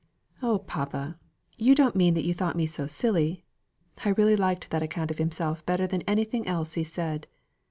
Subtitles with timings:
[0.41, 1.19] "Oh, papa!
[1.57, 3.43] you don't mean that you thought me so silly?
[4.03, 7.27] I really liked that account of himself better than anything else he said.